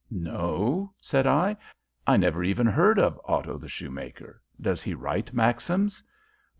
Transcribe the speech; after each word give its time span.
"No," 0.09 0.95
said 0.99 1.27
I. 1.27 1.55
"I 2.07 2.17
never 2.17 2.43
even 2.43 2.65
heard 2.65 2.97
of 2.97 3.21
Otto 3.23 3.59
the 3.59 3.67
Shoemaker. 3.69 4.41
Does 4.59 4.81
he 4.81 4.95
write 4.95 5.31
maxims?" 5.31 6.01